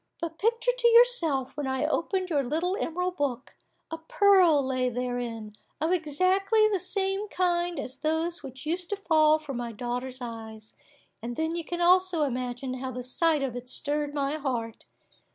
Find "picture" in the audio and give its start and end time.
0.39-0.71